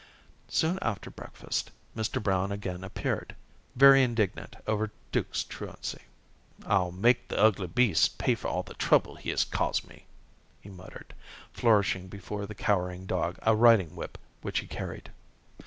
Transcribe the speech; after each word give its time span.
Soon 0.47 0.79
after 0.81 1.11
breakfast, 1.11 1.69
Mr. 1.95 2.19
Brown 2.23 2.51
again 2.51 2.83
appeared, 2.83 3.35
very 3.75 4.01
indignant 4.01 4.55
over 4.65 4.89
Duke's 5.11 5.43
truancy. 5.43 6.01
"I'll 6.65 6.91
make 6.91 7.27
the 7.27 7.37
ugly 7.37 7.67
beast 7.67 8.17
pay 8.17 8.33
for 8.33 8.47
all 8.47 8.63
the 8.63 8.73
trouble 8.73 9.13
he 9.13 9.29
has 9.29 9.45
caused 9.45 9.87
me," 9.87 10.07
he 10.59 10.69
muttered, 10.71 11.13
flourishing 11.53 12.07
before 12.07 12.47
the 12.47 12.55
cowering 12.55 13.05
dog 13.05 13.37
a 13.43 13.55
riding 13.55 13.95
whip 13.95 14.17
which 14.41 14.57
he 14.57 14.65
carried. 14.65 15.11